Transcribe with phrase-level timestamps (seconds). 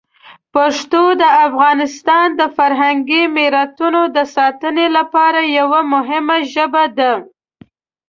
[0.55, 7.11] پښتو د افغانستان د فرهنګي میراتونو د ساتنې لپاره یوه مهمه ژبه ده.